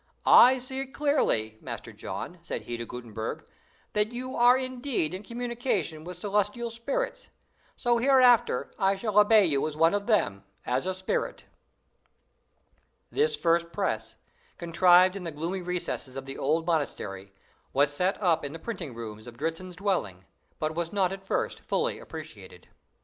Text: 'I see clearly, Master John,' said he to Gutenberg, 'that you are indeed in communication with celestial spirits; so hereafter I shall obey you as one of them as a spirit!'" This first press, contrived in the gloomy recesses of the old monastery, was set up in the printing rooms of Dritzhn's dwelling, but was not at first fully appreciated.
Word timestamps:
'I 0.25 0.57
see 0.57 0.83
clearly, 0.87 1.59
Master 1.61 1.91
John,' 1.91 2.39
said 2.41 2.63
he 2.63 2.75
to 2.75 2.87
Gutenberg, 2.87 3.45
'that 3.93 4.11
you 4.11 4.35
are 4.35 4.57
indeed 4.57 5.13
in 5.13 5.21
communication 5.21 6.03
with 6.03 6.17
celestial 6.17 6.71
spirits; 6.71 7.29
so 7.75 7.99
hereafter 7.99 8.71
I 8.79 8.95
shall 8.95 9.19
obey 9.19 9.45
you 9.45 9.67
as 9.67 9.77
one 9.77 9.93
of 9.93 10.07
them 10.07 10.43
as 10.65 10.87
a 10.87 10.95
spirit!'" 10.95 11.45
This 13.11 13.35
first 13.35 13.71
press, 13.71 14.15
contrived 14.57 15.15
in 15.15 15.23
the 15.23 15.29
gloomy 15.29 15.61
recesses 15.61 16.15
of 16.15 16.25
the 16.25 16.35
old 16.35 16.65
monastery, 16.65 17.31
was 17.71 17.93
set 17.93 18.19
up 18.19 18.43
in 18.43 18.53
the 18.53 18.57
printing 18.57 18.95
rooms 18.95 19.27
of 19.27 19.37
Dritzhn's 19.37 19.75
dwelling, 19.75 20.25
but 20.57 20.73
was 20.73 20.91
not 20.91 21.11
at 21.11 21.27
first 21.27 21.59
fully 21.59 21.99
appreciated. 21.99 22.69